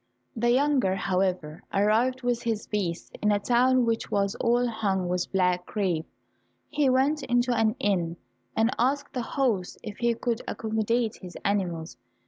The 0.35 0.49
younger, 0.49 0.95
however, 0.95 1.61
arrived 1.71 2.23
with 2.23 2.41
his 2.41 2.65
beasts 2.65 3.11
in 3.21 3.31
a 3.31 3.37
town 3.37 3.85
which 3.85 4.09
was 4.09 4.33
all 4.37 4.65
hung 4.65 5.07
with 5.07 5.31
black 5.31 5.67
crape. 5.67 6.07
He 6.71 6.89
went 6.89 7.21
into 7.21 7.53
an 7.53 7.75
inn, 7.77 8.17
and 8.55 8.71
asked 8.79 9.13
the 9.13 9.21
host 9.21 9.77
if 9.83 9.97
he 9.99 10.15
could 10.15 10.41
accommodate 10.47 11.17
his 11.17 11.35
animals. 11.45 11.97